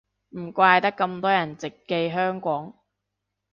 [0.31, 2.73] 唔怪得咁多人直寄香港